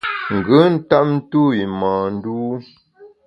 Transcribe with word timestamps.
Ngùn 0.35 0.69
ntap 0.81 1.05
ntu’w 1.15 1.49
i 1.63 1.65
mâ 1.79 1.93
ndû. 2.15 2.37